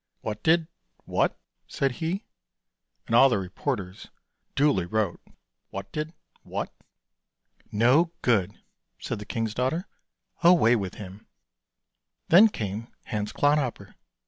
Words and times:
"What 0.21 0.41
did— 0.41 0.67
what?" 1.15 1.39
said 1.67 1.91
he, 2.01 2.23
and 3.05 3.15
all 3.15 3.29
the 3.29 3.37
reporters 3.37 4.07
duly 4.55 4.87
wrote" 4.87 5.21
What 5.69 5.91
did— 5.91 6.13
what."" 6.41 6.73
No 7.87 8.11
good," 8.23 8.59
said 8.97 9.19
the 9.19 9.27
king's 9.29 9.53
daughter," 9.53 9.85
away 10.43 10.75
with 10.75 10.95
him." 10.95 11.27
Then 12.29 12.47
came 12.47 12.87
Hans 13.03 13.31
Clodhopper. 13.31 13.93